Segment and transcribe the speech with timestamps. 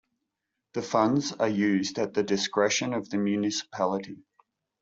[0.73, 4.25] The funds are used at the discretion of the Municipality.